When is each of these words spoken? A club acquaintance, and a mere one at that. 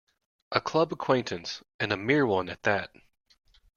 A 0.51 0.59
club 0.59 0.91
acquaintance, 0.91 1.61
and 1.79 1.91
a 1.93 1.95
mere 1.95 2.25
one 2.25 2.49
at 2.49 2.63
that. 2.63 2.89